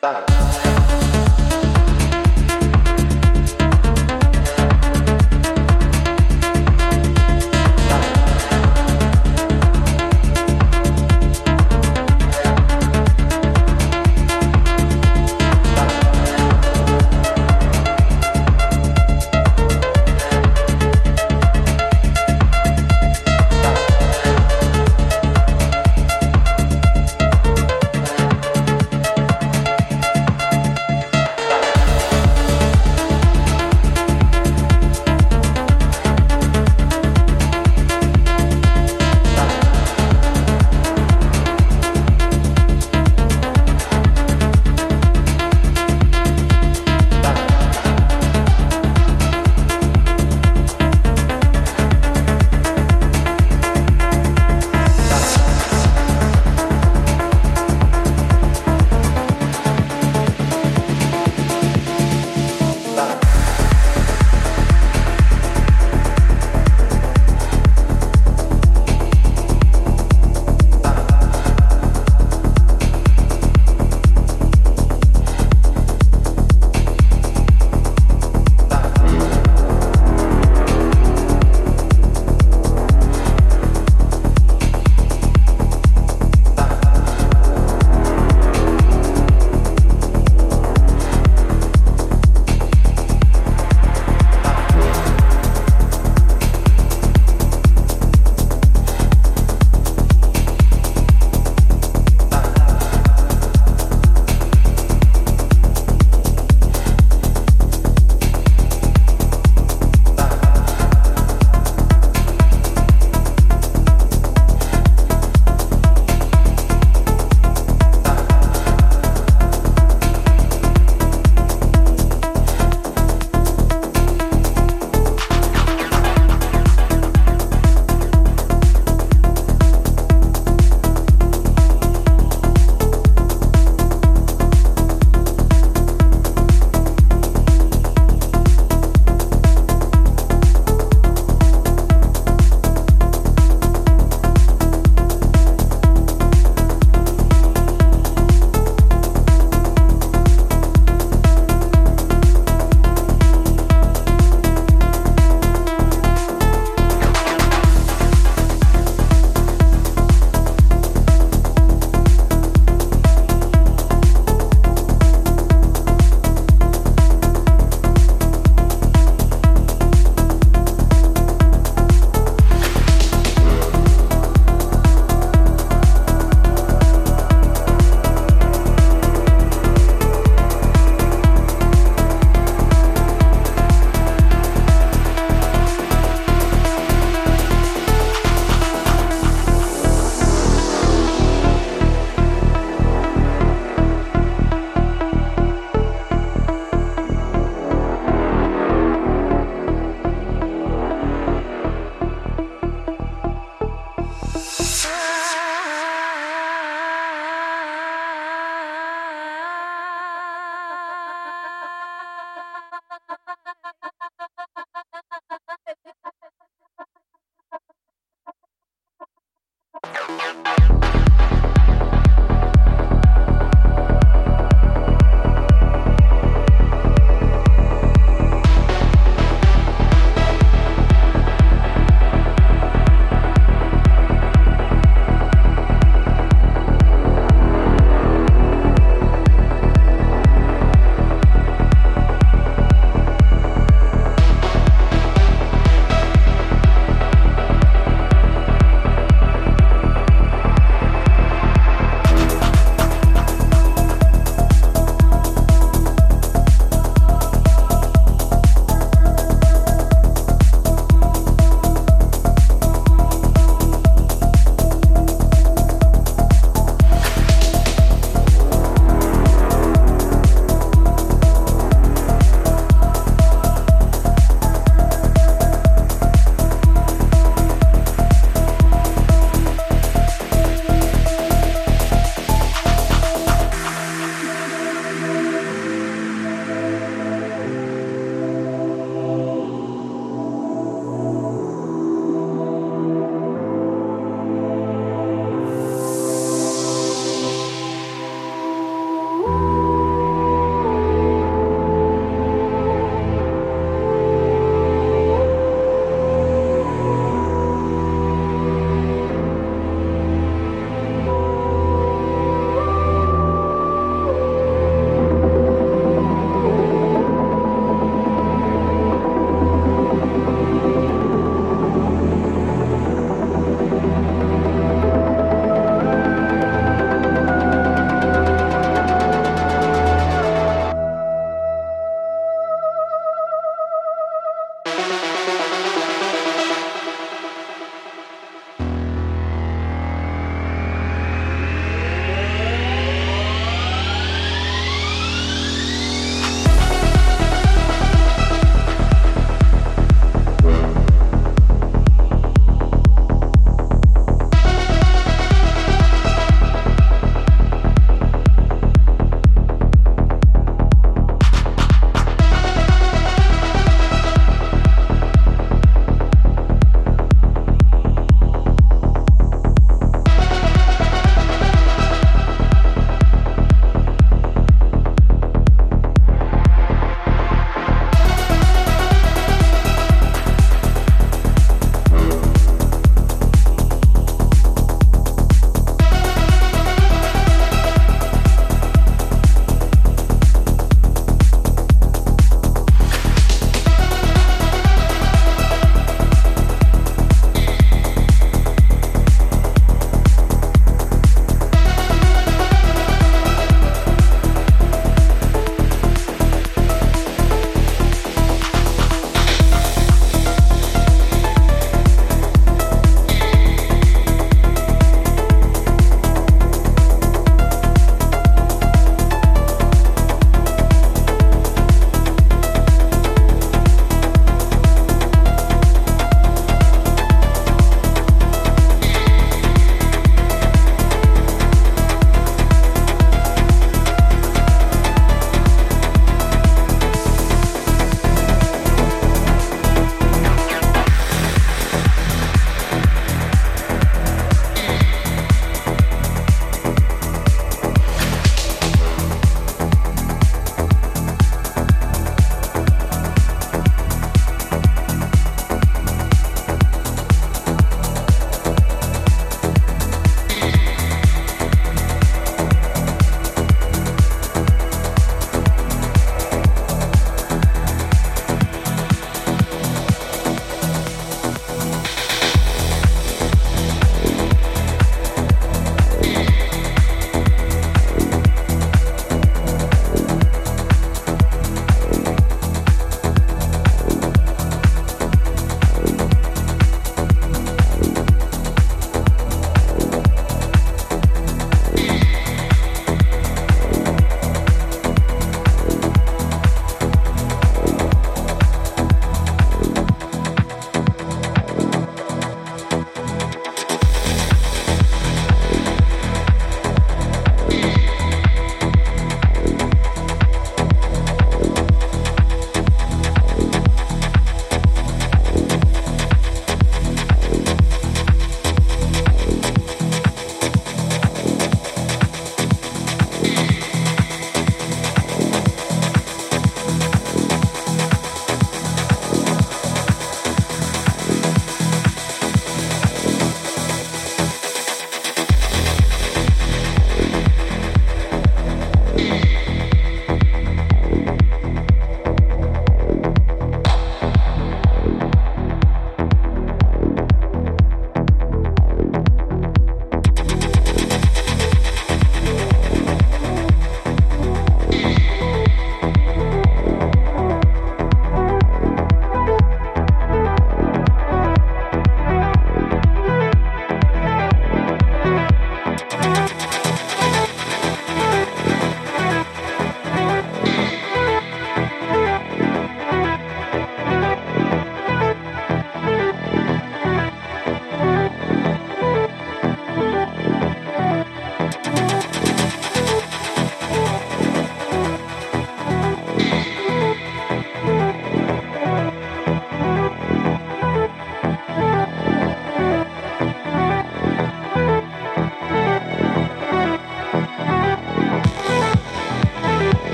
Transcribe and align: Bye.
Bye. 0.00 0.49